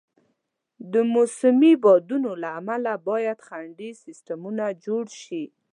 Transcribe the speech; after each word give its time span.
د 0.93 0.95
موسمي 1.15 1.73
بادونو 1.83 2.31
له 2.41 2.49
امله 2.59 2.93
باید 3.07 3.37
خنډي 3.47 3.91
سیستمونه 4.03 4.63
جوړ 4.85 5.05
شي. 5.21 5.43